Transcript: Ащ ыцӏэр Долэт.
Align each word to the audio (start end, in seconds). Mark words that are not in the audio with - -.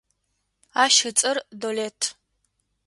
Ащ 0.83 0.95
ыцӏэр 1.09 1.37
Долэт. 1.61 1.99